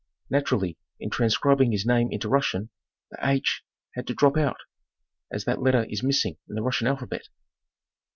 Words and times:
Naturally, 0.31 0.79
in 0.99 1.11
transcribing 1.11 1.71
his 1.71 1.85
name 1.85 2.11
into 2.11 2.27
Russian, 2.27 2.71
the 3.11 3.17
4 3.21 3.35
had 3.93 4.07
to 4.07 4.15
drop 4.15 4.35
out, 4.35 4.57
as 5.31 5.45
that 5.45 5.61
letter 5.61 5.83
is 5.83 6.01
missing 6.01 6.37
in 6.49 6.55
the 6.55 6.63
Russian 6.63 6.87
alphabet. 6.87 7.27